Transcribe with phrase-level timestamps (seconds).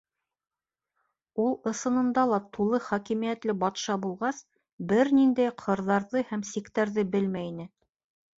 [1.43, 4.41] Ул ысынында ла тулы хакимиәтле батша булғас,
[4.93, 7.69] бер ниндәй ҡырҙарҙы һәм сиктәрҙе белмәй ине.